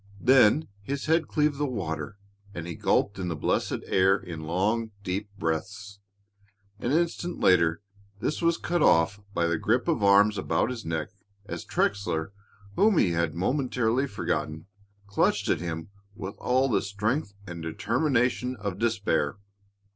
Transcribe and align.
Then 0.19 0.67
his 0.81 1.05
head 1.05 1.27
cleaved 1.27 1.59
the 1.59 1.67
water 1.67 2.17
and 2.55 2.65
he 2.65 2.73
gulped 2.73 3.19
in 3.19 3.27
the 3.27 3.35
blessed 3.35 3.81
air 3.85 4.17
in 4.17 4.41
long, 4.41 4.89
deep 5.03 5.29
breaths. 5.37 5.99
An 6.79 6.91
instant 6.91 7.39
later 7.39 7.83
this 8.19 8.41
was 8.41 8.57
cut 8.57 8.81
off 8.81 9.19
by 9.35 9.45
the 9.45 9.59
grip 9.59 9.87
of 9.87 10.01
arms 10.03 10.39
about 10.39 10.71
his 10.71 10.83
neck 10.83 11.09
as 11.45 11.63
Trexler, 11.63 12.31
whom 12.75 12.97
he 12.97 13.11
had 13.11 13.35
momentarily 13.35 14.07
forgotten, 14.07 14.65
clutched 15.05 15.47
at 15.49 15.61
him 15.61 15.89
with 16.15 16.33
all 16.39 16.67
the 16.67 16.81
strength 16.81 17.35
and 17.45 17.61
determination 17.61 18.55
of 18.55 18.79
despair. 18.79 19.37